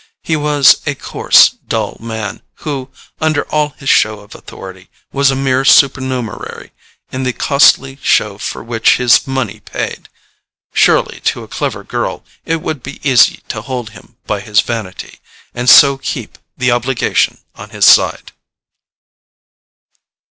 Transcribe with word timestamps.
He 0.23 0.35
was 0.35 0.77
a 0.87 0.95
coarse 0.95 1.49
dull 1.49 1.97
man 1.99 2.41
who, 2.65 2.89
under 3.19 3.43
all 3.51 3.75
his 3.77 3.89
show 3.89 4.21
of 4.21 4.33
authority, 4.33 4.89
was 5.13 5.29
a 5.29 5.35
mere 5.35 5.63
supernumerary 5.63 6.71
in 7.11 7.21
the 7.21 7.33
costly 7.33 7.99
show 8.01 8.39
for 8.39 8.63
which 8.63 8.97
his 8.97 9.27
money 9.27 9.59
paid: 9.59 10.09
surely, 10.73 11.19
to 11.25 11.43
a 11.43 11.47
clever 11.47 11.83
girl, 11.83 12.25
it 12.45 12.63
would 12.63 12.81
be 12.81 12.99
easy 13.07 13.41
to 13.49 13.61
hold 13.61 13.91
him 13.91 14.17
by 14.25 14.39
his 14.39 14.59
vanity, 14.61 15.19
and 15.53 15.69
so 15.69 15.99
keep 15.99 16.39
the 16.57 16.71
obligation 16.71 17.37
on 17.53 17.69
his 17.69 17.85
side. 17.85 18.31